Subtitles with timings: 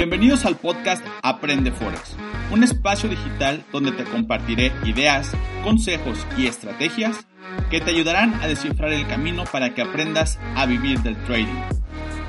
[0.00, 2.16] Bienvenidos al podcast Aprende Forex,
[2.50, 5.30] un espacio digital donde te compartiré ideas,
[5.62, 7.26] consejos y estrategias
[7.70, 11.60] que te ayudarán a descifrar el camino para que aprendas a vivir del trading.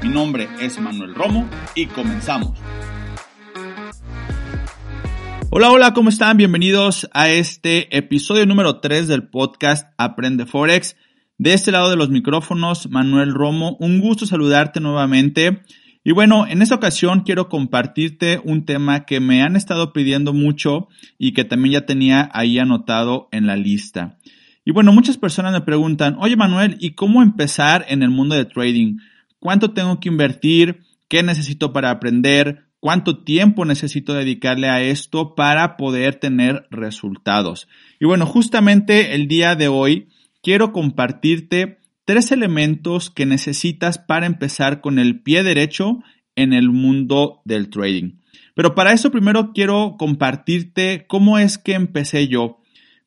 [0.03, 2.59] Mi nombre es Manuel Romo y comenzamos.
[5.49, 6.35] Hola, hola, ¿cómo están?
[6.35, 10.97] Bienvenidos a este episodio número 3 del podcast Aprende Forex.
[11.37, 15.63] De este lado de los micrófonos, Manuel Romo, un gusto saludarte nuevamente.
[16.03, 20.87] Y bueno, en esta ocasión quiero compartirte un tema que me han estado pidiendo mucho
[21.19, 24.17] y que también ya tenía ahí anotado en la lista.
[24.65, 28.45] Y bueno, muchas personas me preguntan, oye Manuel, ¿y cómo empezar en el mundo de
[28.45, 28.97] trading?
[29.39, 30.81] ¿Cuánto tengo que invertir?
[31.07, 32.65] ¿Qué necesito para aprender?
[32.79, 37.67] ¿Cuánto tiempo necesito dedicarle a esto para poder tener resultados?
[37.99, 40.09] Y bueno, justamente el día de hoy
[40.41, 45.99] quiero compartirte tres elementos que necesitas para empezar con el pie derecho
[46.35, 48.19] en el mundo del trading.
[48.55, 52.59] Pero para eso primero quiero compartirte cómo es que empecé yo,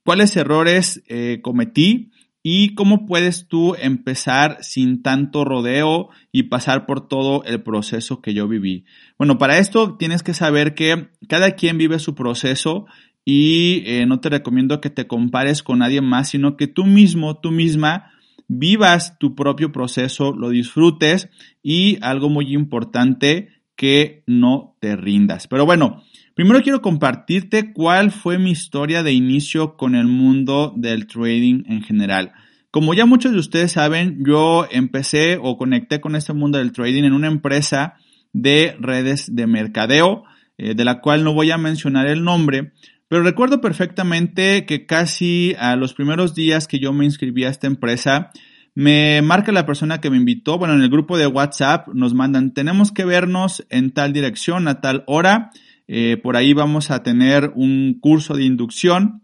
[0.05, 2.11] cuáles errores eh, cometí
[2.42, 8.34] y cómo puedes tú empezar sin tanto rodeo y pasar por todo el proceso que
[8.34, 8.84] yo viví.
[9.17, 12.84] Bueno, para esto tienes que saber que cada quien vive su proceso
[13.25, 17.39] y eh, no te recomiendo que te compares con nadie más, sino que tú mismo,
[17.39, 18.11] tú misma,
[18.48, 21.28] vivas tu propio proceso, lo disfrutes
[21.62, 25.48] y algo muy importante, que no te rindas.
[25.48, 26.03] Pero bueno,
[26.34, 31.83] primero quiero compartirte cuál fue mi historia de inicio con el mundo del trading en
[31.83, 32.33] general.
[32.70, 37.05] Como ya muchos de ustedes saben, yo empecé o conecté con este mundo del trading
[37.05, 37.95] en una empresa
[38.33, 40.25] de redes de mercadeo,
[40.58, 42.73] eh, de la cual no voy a mencionar el nombre,
[43.15, 47.69] pero recuerdo perfectamente que casi a los primeros días que yo me inscribí a esta
[47.69, 48.33] empresa,
[48.75, 52.55] me marca la persona que me invitó, bueno, en el grupo de WhatsApp nos mandan,
[52.55, 55.53] tenemos que vernos en tal dirección, a tal hora,
[55.87, 59.23] eh, por ahí vamos a tener un curso de inducción.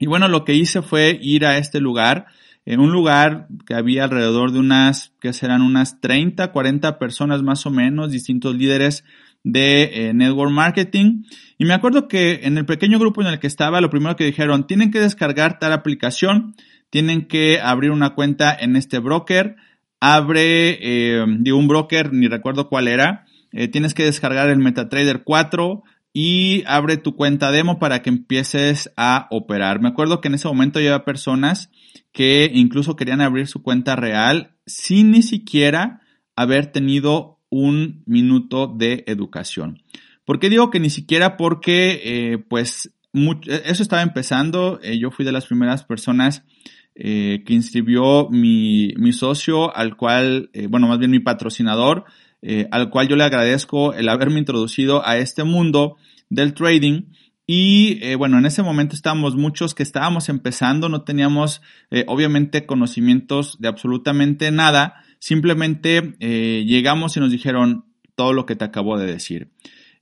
[0.00, 2.26] Y bueno, lo que hice fue ir a este lugar,
[2.64, 7.66] en un lugar que había alrededor de unas, que serán unas 30, 40 personas más
[7.66, 9.04] o menos, distintos líderes
[9.44, 11.24] de eh, network marketing.
[11.58, 14.24] Y me acuerdo que en el pequeño grupo en el que estaba, lo primero que
[14.24, 16.54] dijeron, tienen que descargar tal aplicación,
[16.90, 19.56] tienen que abrir una cuenta en este broker,
[20.00, 25.82] abre, eh, un broker, ni recuerdo cuál era, eh, tienes que descargar el MetaTrader 4
[26.12, 29.80] y abre tu cuenta demo para que empieces a operar.
[29.80, 31.70] Me acuerdo que en ese momento había personas
[32.12, 36.00] que incluso querían abrir su cuenta real sin ni siquiera
[36.36, 39.82] haber tenido un minuto de educación.
[40.24, 41.36] ¿Por qué digo que ni siquiera?
[41.36, 44.80] Porque, eh, pues, eso estaba empezando.
[44.82, 46.44] Eh, yo fui de las primeras personas
[46.94, 52.04] eh, que inscribió mi, mi, socio, al cual, bueno, más bien mi patrocinador,
[52.70, 55.96] al cual yo le agradezco el haberme introducido a este mundo
[56.30, 57.02] del trading.
[57.46, 61.60] Y bueno, en ese momento estábamos muchos que estábamos empezando, no teníamos
[62.06, 67.84] obviamente conocimientos de absolutamente nada Simplemente eh, llegamos y nos dijeron
[68.16, 69.52] todo lo que te acabo de decir.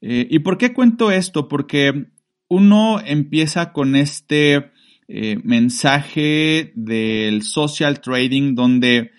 [0.01, 1.47] Eh, ¿Y por qué cuento esto?
[1.47, 2.07] Porque
[2.49, 4.71] uno empieza con este
[5.09, 9.11] eh, mensaje del social trading donde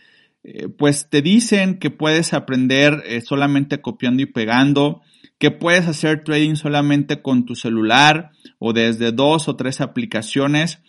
[0.79, 5.01] pues te dicen que puedes aprender solamente copiando y pegando,
[5.37, 10.81] que puedes hacer trading solamente con tu celular o desde dos o tres aplicaciones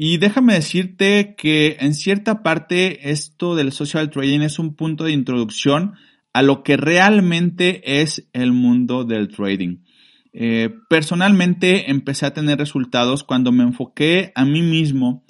[0.00, 5.10] y déjame decirte que en cierta parte esto del social trading es un punto de
[5.10, 5.94] introducción
[6.32, 9.78] a lo que realmente es el mundo del trading.
[10.32, 15.24] Eh, personalmente empecé a tener resultados cuando me enfoqué a mí mismo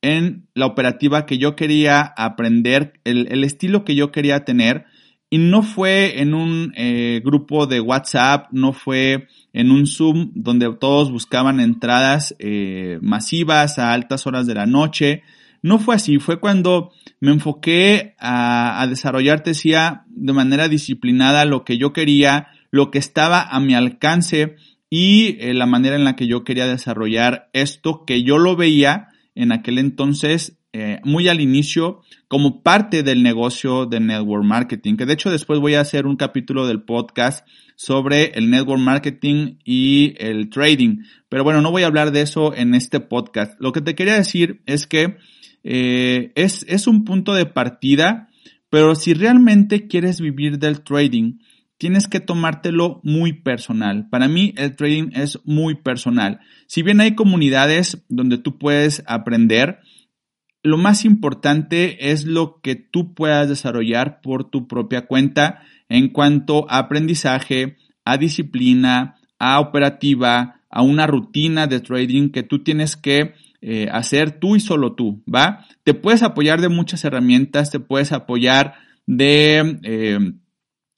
[0.00, 4.86] en la operativa que yo quería aprender, el estilo que yo quería tener
[5.30, 10.72] y no fue en un eh, grupo de WhatsApp, no fue en un Zoom donde
[10.74, 15.22] todos buscaban entradas eh, masivas a altas horas de la noche.
[15.62, 21.78] No fue así, fue cuando me enfoqué a, desarrollar, decía, de manera disciplinada lo que
[21.78, 24.56] yo quería, lo que estaba a mi alcance
[24.90, 29.08] y eh, la manera en la que yo quería desarrollar esto que yo lo veía
[29.34, 35.06] en aquel entonces eh, muy al inicio como parte del negocio de network marketing, que
[35.06, 40.14] de hecho después voy a hacer un capítulo del podcast sobre el network marketing y
[40.18, 41.04] el trading.
[41.28, 43.54] Pero bueno, no voy a hablar de eso en este podcast.
[43.60, 45.16] Lo que te quería decir es que
[45.62, 48.28] eh, es, es un punto de partida,
[48.68, 51.34] pero si realmente quieres vivir del trading,
[51.78, 54.08] tienes que tomártelo muy personal.
[54.10, 56.40] Para mí el trading es muy personal.
[56.66, 59.78] Si bien hay comunidades donde tú puedes aprender,
[60.64, 66.66] lo más importante es lo que tú puedas desarrollar por tu propia cuenta en cuanto
[66.70, 73.34] a aprendizaje, a disciplina, a operativa, a una rutina de trading que tú tienes que
[73.60, 75.66] eh, hacer tú y solo tú, ¿va?
[75.84, 78.74] Te puedes apoyar de muchas herramientas, te puedes apoyar
[79.06, 80.18] de, eh,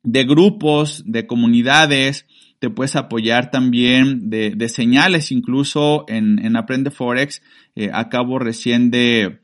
[0.04, 2.26] de grupos, de comunidades,
[2.60, 7.42] te puedes apoyar también de, señales, incluso en, Aprende Forex.
[7.74, 9.40] Eh, acabo recién de,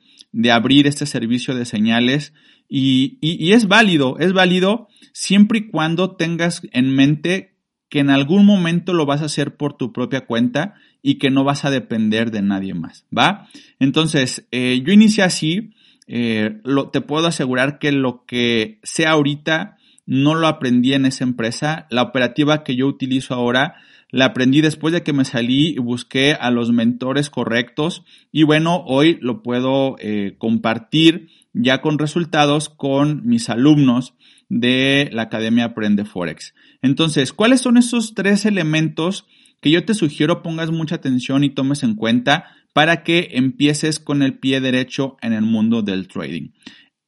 [0.50, 2.32] abrir este servicio de señales
[2.68, 7.54] y, y, es válido, es válido siempre y cuando tengas en mente
[7.88, 11.44] que en algún momento lo vas a hacer por tu propia cuenta y que no
[11.44, 13.48] vas a depender de nadie más, ¿va?
[13.78, 15.74] Entonces, eh, yo inicié así,
[16.06, 19.76] eh, lo, te puedo asegurar que lo que sea ahorita
[20.06, 21.86] no lo aprendí en esa empresa.
[21.90, 23.74] La operativa que yo utilizo ahora
[24.12, 28.84] la aprendí después de que me salí y busqué a los mentores correctos y bueno,
[28.86, 34.14] hoy lo puedo eh, compartir ya con resultados con mis alumnos
[34.48, 36.54] de la Academia Aprende Forex.
[36.82, 39.26] Entonces, ¿cuáles son esos tres elementos
[39.60, 44.22] que yo te sugiero pongas mucha atención y tomes en cuenta para que empieces con
[44.22, 46.50] el pie derecho en el mundo del trading?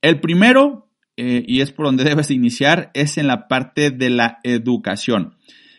[0.01, 0.85] El primero
[1.17, 5.37] eh, y es por donde debes iniciar, es en la parte de la educación.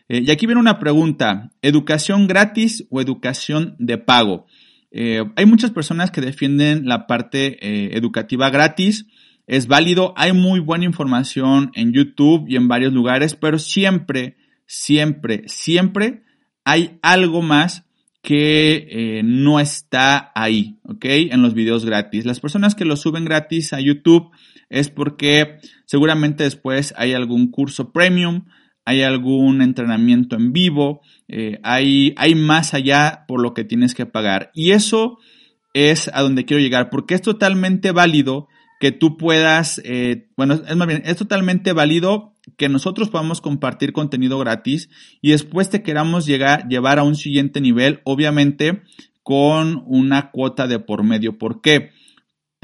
[0.07, 4.45] Eh, y aquí viene una pregunta, ¿educación gratis o educación de pago?
[4.91, 9.07] Eh, hay muchas personas que defienden la parte educativa gratis,
[9.47, 15.43] es válido, hay muy buena información en YouTube y en varios lugares, pero siempre, siempre,
[15.47, 16.23] siempre
[16.63, 17.83] hay algo más
[18.21, 21.05] que no está ahí, ¿ok?
[21.05, 22.25] En los videos gratis.
[22.25, 24.31] Las personas que lo suben gratis a YouTube
[24.69, 28.45] es porque seguramente después hay algún curso premium,
[28.85, 34.05] hay algún entrenamiento en vivo, eh, hay, hay más allá por lo que tienes que
[34.05, 34.51] pagar.
[34.53, 35.17] Y eso
[35.73, 38.47] es a donde quiero llegar, porque es totalmente válido
[38.79, 43.91] que tú puedas, eh, bueno, es más bien, es totalmente válido que nosotros podamos compartir
[43.91, 44.89] contenido gratis
[45.21, 48.83] y después te queramos llegar, llevar a un siguiente nivel, obviamente
[49.23, 51.39] con una cuota de por medio.
[51.39, 51.89] ¿Por qué?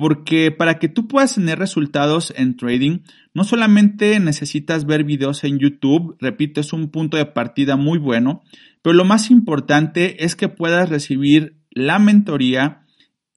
[0.01, 3.01] Porque para que tú puedas tener resultados en trading,
[3.35, 8.41] no solamente necesitas ver videos en YouTube, repito, es un punto de partida muy bueno,
[8.81, 12.81] pero lo más importante es que puedas recibir la mentoría,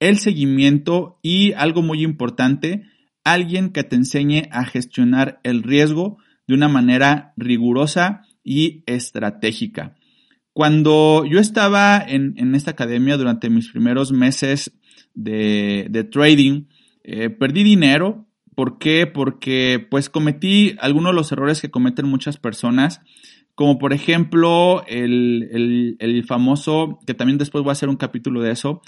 [0.00, 2.84] el seguimiento y algo muy importante,
[3.24, 6.16] alguien que te enseñe a gestionar el riesgo
[6.46, 9.96] de una manera rigurosa y estratégica.
[10.54, 14.72] Cuando yo estaba en, en esta academia durante mis primeros meses
[15.14, 16.64] de, trading,
[17.02, 18.26] eh, perdí dinero.
[18.54, 19.06] ¿Por qué?
[19.06, 23.00] Porque pues cometí algunos de los errores que cometen muchas personas,
[23.54, 28.80] como por ejemplo el, famoso, que también después voy a hacer un capítulo de eso,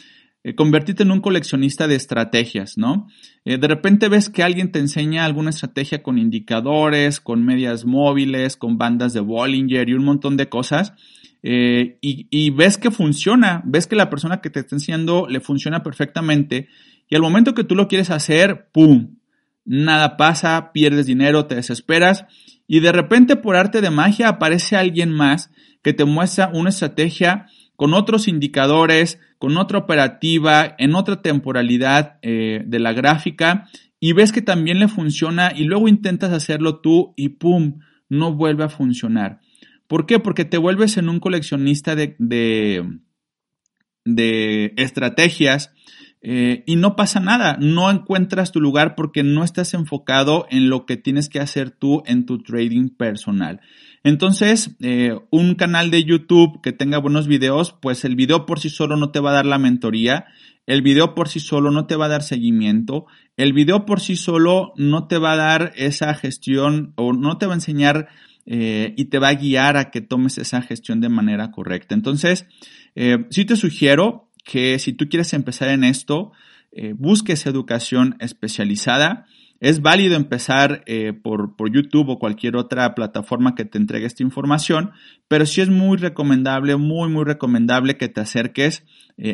[0.44, 3.08] eh, convertirte en un coleccionista de estrategias, ¿no?
[3.44, 8.56] Eh, de repente ves que alguien te enseña alguna estrategia con indicadores, con medias móviles,
[8.56, 10.92] con bandas de Bollinger y un montón de cosas
[11.48, 15.84] eh, y, ves que funciona, ves que la persona que te está enseñando le funciona
[15.84, 16.66] perfectamente
[17.08, 19.18] y al momento que tú lo quieres hacer, ¡pum!
[19.64, 22.24] Nada pasa, pierdes dinero, te desesperas
[22.66, 25.52] y de repente por arte de magia aparece alguien más
[25.84, 27.46] que te muestra una estrategia
[27.76, 33.68] con otros indicadores, con otra operativa, en otra temporalidad eh, de la gráfica
[34.00, 37.78] y ves que también le funciona y luego intentas hacerlo tú y ¡pum!
[38.08, 39.38] no vuelve a funcionar.
[39.88, 40.18] ¿Por qué?
[40.18, 42.16] Porque te vuelves en un coleccionista de,
[44.04, 45.72] de, estrategias
[46.22, 50.86] eh, y no pasa nada, no encuentras tu lugar porque no estás enfocado en lo
[50.86, 53.60] que tienes que hacer tú en tu trading personal.
[54.02, 58.70] Entonces, eh, un canal de YouTube que tenga buenos videos, pues el video por sí
[58.70, 60.26] solo no te va a dar la mentoría,
[60.66, 64.16] el video por sí solo no te va a dar seguimiento, el video por sí
[64.16, 68.08] solo no te va a dar esa gestión o no te va a enseñar
[68.46, 71.94] eh, y te va a guiar a que tomes esa gestión de manera correcta.
[71.94, 72.46] Entonces,
[72.94, 76.30] eh, sí te sugiero que si tú quieres empezar en esto,
[76.70, 79.26] eh, busques educación especializada.
[79.58, 80.84] Es válido empezar
[81.22, 84.90] por, por, YouTube o cualquier otra plataforma que te entregue esta información,
[85.28, 88.84] pero sí es muy recomendable, muy, muy recomendable que te acerques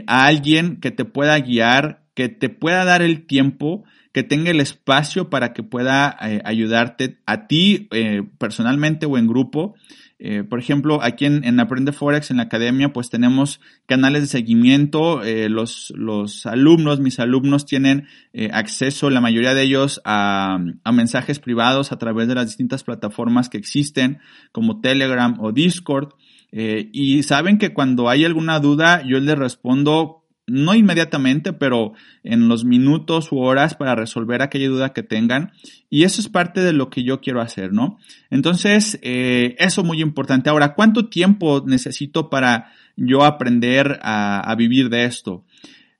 [0.06, 4.60] a alguien que te pueda guiar, que te pueda dar el tiempo que tenga el
[4.60, 9.74] espacio para que pueda eh, ayudarte a ti eh, personalmente o en grupo.
[10.18, 15.22] Eh, por ejemplo, aquí en, Aprende Forex, en la academia, pues tenemos canales de seguimiento.
[15.48, 18.06] los, los alumnos, mis alumnos tienen
[18.52, 23.48] acceso, la mayoría de ellos, a, a, mensajes privados a través de las distintas plataformas
[23.48, 24.20] que existen,
[24.52, 26.10] como Telegram o Discord.
[26.52, 30.21] y saben que cuando hay alguna duda, yo les respondo
[30.52, 35.52] no inmediatamente, pero en los minutos u horas para resolver aquella duda que tengan.
[35.88, 37.98] Y eso es parte de lo que yo quiero hacer, ¿no?
[38.30, 40.50] Entonces, eh, eso muy importante.
[40.50, 45.44] Ahora, ¿cuánto tiempo necesito para yo aprender a, vivir de esto?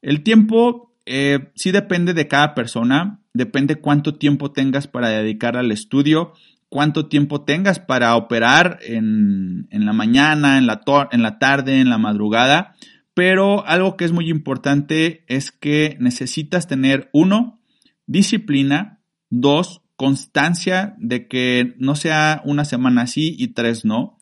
[0.03, 5.73] El tiempo eh, sí depende de cada persona, depende cuánto tiempo tengas para dedicar al
[5.73, 6.35] estudio
[6.73, 10.81] cuánto tiempo tengas para operar en, la mañana, en la,
[11.13, 12.75] en la tarde, en la madrugada.
[13.15, 17.61] Pero algo que es muy importante es que necesitas tener, uno,
[18.07, 24.19] disciplina, dos, constancia de que no sea una semana sí y tres no,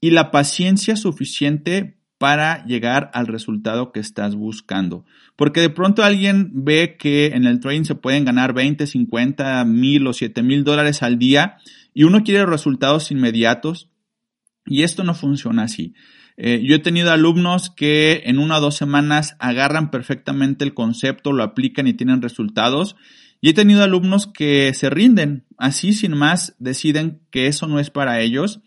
[0.00, 5.04] y la paciencia suficiente para llegar al resultado que estás buscando.
[5.36, 10.06] Porque de pronto alguien ve que en el trading se pueden ganar 20, 50, mil
[10.06, 11.58] o 7 mil dólares al día
[11.94, 13.90] y uno quiere resultados inmediatos
[14.66, 15.94] y esto no funciona así.
[16.40, 21.32] Eh, yo he tenido alumnos que en una o dos semanas agarran perfectamente el concepto,
[21.32, 22.94] lo aplican y tienen resultados.
[23.40, 27.90] Y he tenido alumnos que se rinden, así sin más deciden que eso no es
[27.90, 28.60] para ellos.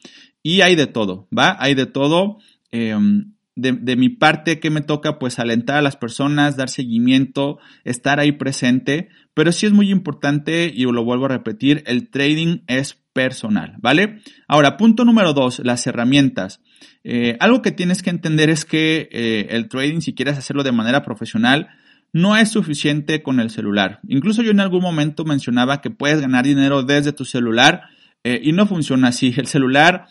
[0.43, 1.55] Y hay de todo, ¿va?
[1.59, 2.39] Hay de todo.
[2.71, 5.19] Em, de, mi parte, que me toca?
[5.19, 10.71] Pues alentar a las personas, dar seguimiento, estar ahí presente, pero sí es muy importante,
[10.73, 14.21] y lo vuelvo a repetir, el trading es personal, ¿vale?
[14.47, 16.61] Ahora, punto número dos, las herramientas.
[17.03, 20.71] Eh, algo que tienes que entender es que eh, el trading, si quieres hacerlo de
[20.71, 21.69] manera profesional,
[22.13, 23.99] no es suficiente con el celular.
[24.07, 27.83] Incluso yo en algún momento mencionaba que puedes ganar dinero desde tu celular
[28.23, 29.33] eh, y no funciona así.
[29.37, 30.07] El celular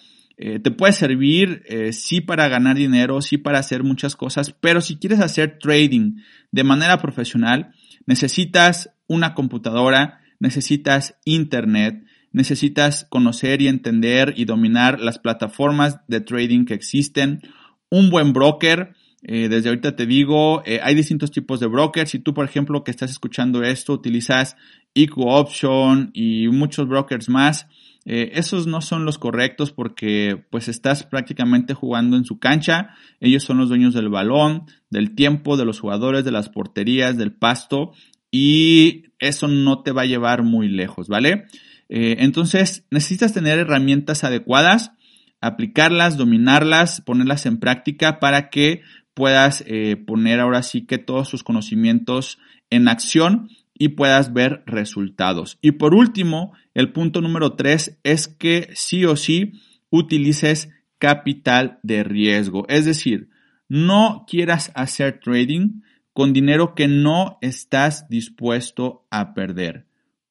[0.63, 5.21] te puede servir, sí para ganar dinero, sí para hacer muchas cosas, pero si quieres
[5.21, 6.15] hacer trading
[6.51, 7.75] de manera profesional,
[8.07, 16.65] necesitas una computadora, necesitas internet, necesitas conocer y entender y dominar las plataformas de trading
[16.65, 17.43] que existen,
[17.91, 22.11] un buen broker, eh, desde ahorita te digo, hay distintos tipos de brokers.
[22.11, 24.57] Si tú, por ejemplo, que estás escuchando esto, utilizas
[24.95, 27.67] IQ Option y muchos brokers más,
[28.07, 32.95] eh, esos no son los correctos porque pues estás prácticamente jugando en su cancha.
[33.21, 37.33] Ellos son los dueños del balón, del tiempo, de los jugadores, de las porterías, del
[37.33, 37.93] pasto
[38.31, 41.47] y eso no te va a llevar muy lejos, ¿vale?
[41.93, 44.93] Eh, entonces necesitas tener herramientas adecuadas,
[45.41, 48.83] aplicarlas, dominarlas, ponerlas en práctica para que
[49.13, 52.39] puedas eh, poner ahora sí que todos sus conocimientos
[52.71, 55.59] en acción y puedas ver resultados.
[55.61, 59.55] Y por último, el punto número tres es que sí o sí
[59.91, 62.67] utilices capital de riesgo.
[62.69, 63.31] Es decir,
[63.69, 65.81] no quieras hacer trading
[66.13, 69.87] con dinero que no estás dispuesto a perder.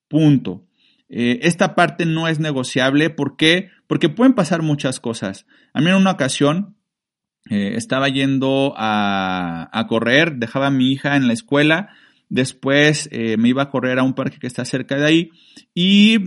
[0.08, 0.69] Punto.
[1.10, 3.10] Eh, esta parte no es negociable.
[3.10, 3.70] ¿Por qué?
[3.88, 5.46] Porque pueden pasar muchas cosas.
[5.74, 6.78] A mí en una ocasión
[7.50, 11.90] eh, estaba yendo a, a correr, dejaba a mi hija en la escuela,
[12.32, 15.32] Después eh, me iba a correr a un parque que está cerca de ahí
[15.74, 16.20] y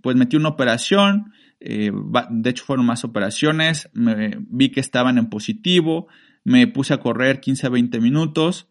[0.00, 1.34] pues metí una operación.
[1.60, 3.90] De hecho fueron más operaciones.
[3.92, 6.08] Me, vi que estaban en positivo.
[6.44, 8.68] Me puse a correr 15 a 20 minutos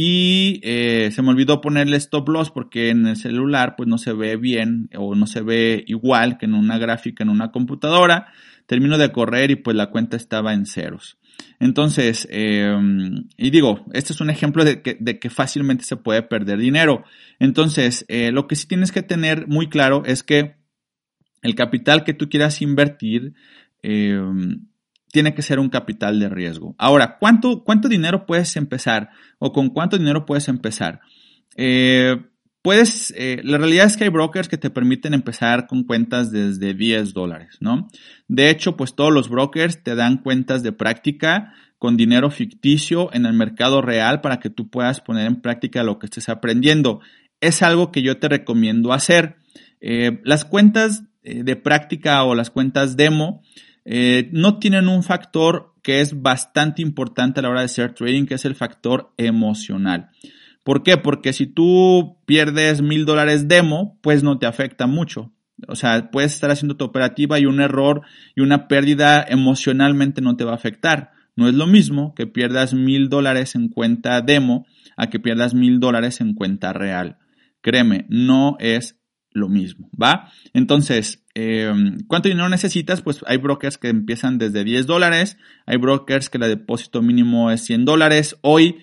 [0.00, 4.36] y se me olvidó ponerle stop loss porque en el celular pues no se ve
[4.36, 8.32] bien o no se ve igual que en una gráfica en una computadora.
[8.66, 11.18] Termino de correr y pues la cuenta estaba en ceros.
[11.58, 17.02] Entonces, em, y digo, este es un ejemplo de que, fácilmente se puede perder dinero.
[17.40, 20.54] Entonces, eh, lo que sí tienes que tener muy claro es que
[21.42, 23.34] el capital que tú quieras invertir
[23.82, 24.68] em,
[25.12, 26.74] tiene que ser un capital de riesgo.
[26.78, 29.10] Ahora, ¿cuánto, ¿cuánto dinero puedes empezar?
[29.38, 31.00] ¿O con cuánto dinero puedes empezar?
[31.56, 32.16] Eh,
[32.62, 36.74] puedes, eh, la realidad es que hay brokers que te permiten empezar con cuentas desde
[36.74, 37.88] 10 dólares, ¿no?
[38.28, 43.24] De hecho, pues todos los brokers te dan cuentas de práctica con dinero ficticio en
[43.24, 47.00] el mercado real para que tú puedas poner en práctica lo que estés aprendiendo.
[47.40, 49.36] Es algo que yo te recomiendo hacer.
[49.80, 53.42] Eh, las cuentas de práctica o las cuentas demo
[54.32, 58.34] no tienen un factor que es bastante importante a la hora de hacer trading, que
[58.34, 60.10] es el factor emocional.
[60.62, 60.98] ¿Por qué?
[60.98, 65.32] Porque si tú pierdes mil dólares demo, pues no te afecta mucho.
[65.66, 68.02] O sea, puedes estar haciendo tu operativa y un error
[68.36, 71.12] y una pérdida emocionalmente no te va a afectar.
[71.36, 74.66] No es lo mismo que pierdas mil dólares en cuenta demo
[74.96, 77.16] a que pierdas mil dólares en cuenta real.
[77.62, 80.30] Créeme, no es lo mismo, ¿va?
[80.52, 83.02] Entonces, em, ¿cuánto dinero necesitas?
[83.02, 87.64] Pues hay brokers que empiezan desde 10 dólares, hay brokers que el depósito mínimo es
[87.64, 88.36] 100 dólares.
[88.40, 88.78] Hoy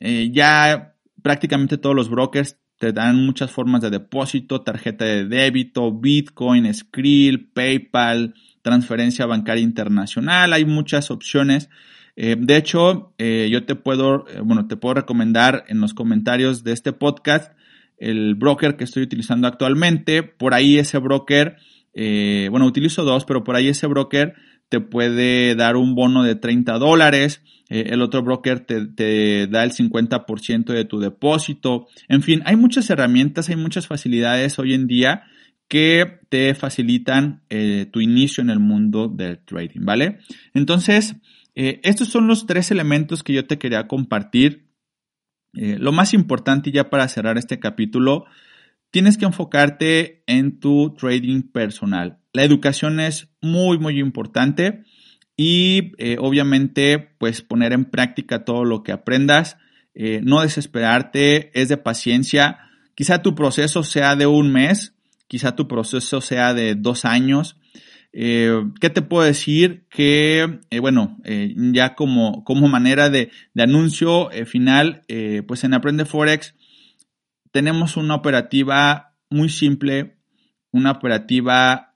[0.00, 5.92] eh, ya prácticamente todos los brokers te dan muchas formas de depósito, tarjeta de débito,
[5.92, 10.52] Bitcoin, Skrill, PayPal, transferencia bancaria internacional.
[10.52, 11.68] Hay muchas opciones.
[12.16, 16.72] Eh, de hecho, eh, yo te puedo, bueno, te puedo recomendar en los comentarios de
[16.72, 17.52] este podcast
[17.98, 20.22] el broker que estoy utilizando actualmente.
[20.22, 21.56] Por ahí ese broker,
[22.50, 24.34] bueno, utilizo dos, pero por ahí ese broker
[24.68, 27.42] te puede dar un bono de 30 dólares.
[27.68, 31.86] el otro broker te, da el 50% de tu depósito.
[32.08, 35.24] En fin, hay muchas herramientas, hay muchas facilidades hoy en día
[35.68, 40.18] que te facilitan eh, tu inicio en el mundo del trading, ¿vale?
[40.54, 41.16] Entonces,
[41.54, 44.66] eh, estos son los tres elementos que yo te quería compartir.
[45.52, 48.24] Eh, lo más importante ya para cerrar este capítulo,
[48.90, 52.18] tienes que enfocarte en tu trading personal.
[52.32, 54.84] La educación es muy, muy importante
[55.36, 59.56] y obviamente pues poner en práctica todo lo que aprendas,
[59.94, 62.58] no desesperarte, es de paciencia.
[62.94, 64.94] Quizá tu proceso sea de un mes,
[65.28, 67.56] quizá tu proceso sea de dos años.
[68.12, 69.84] Eh, ¿Qué te puedo decir?
[69.90, 75.04] Que, eh, bueno, eh, ya como, como manera de, de anuncio final,
[75.46, 76.54] pues en Aprende Forex
[77.50, 80.18] tenemos una operativa muy simple,
[80.70, 81.94] una operativa,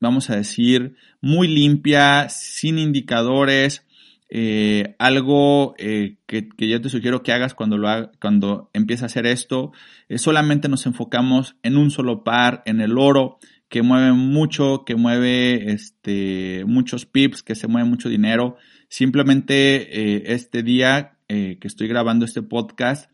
[0.00, 3.86] vamos a decir, muy limpia, sin indicadores,
[4.30, 9.26] eh, algo eh, que, yo te sugiero que hagas cuando, lo cuando empieces a hacer
[9.26, 9.72] esto,
[10.08, 14.96] es solamente nos enfocamos en un solo par, en el oro, que mueve mucho, que
[14.96, 18.56] mueve este, muchos pips, que se mueve mucho dinero.
[18.88, 23.10] Simplemente eh, este día que estoy grabando este podcast,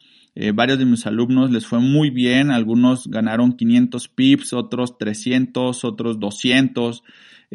[0.54, 6.18] varios de mis alumnos les fue muy bien, algunos ganaron 500 pips, otros 300, otros
[6.18, 7.04] 200.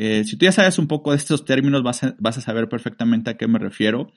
[0.01, 3.37] Eh, si tú ya sabes un poco de estos términos, vas a, saber perfectamente a
[3.37, 4.13] qué me refiero.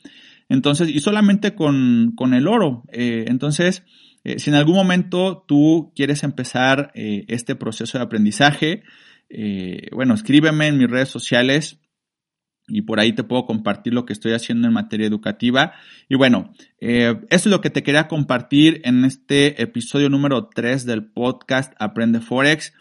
[0.48, 2.84] Entonces, y solamente con, el oro.
[2.92, 3.82] Eh, entonces,
[4.22, 8.84] eh, si en algún momento tú quieres empezar este proceso de aprendizaje,
[9.92, 11.80] bueno, escríbeme en mis redes sociales
[12.68, 15.72] y por ahí te puedo compartir lo que estoy haciendo en materia educativa.
[16.08, 21.04] Y bueno, eso es lo que te quería compartir en este episodio número 3 del
[21.04, 22.72] podcast Aprende Forex.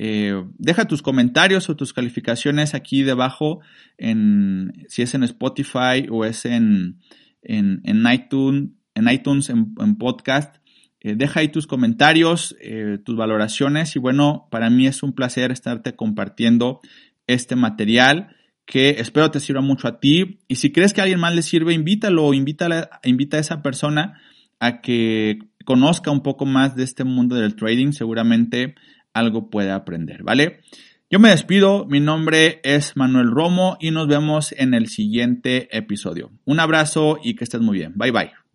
[0.00, 3.58] Eh, deja tus comentarios o tus calificaciones aquí debajo,
[3.96, 7.00] en, si es en Spotify o es en,
[7.42, 10.54] en, iTunes, en, iTunes, en, podcast.
[11.00, 15.50] Eh, deja ahí tus comentarios, eh, tus valoraciones y bueno, para mí es un placer
[15.50, 16.80] estarte compartiendo
[17.26, 18.36] este material
[18.68, 21.40] que espero te sirva mucho a ti y si crees que a alguien más le
[21.40, 24.20] sirve, invítalo, invita a esa persona
[24.60, 28.74] a que conozca un poco más de este mundo del trading, seguramente
[29.14, 30.60] algo puede aprender, ¿vale?
[31.08, 36.30] Yo me despido, mi nombre es Manuel Romo y nos vemos en el siguiente episodio.
[36.44, 37.94] Un abrazo y que estés muy bien.
[37.96, 38.47] Bye bye.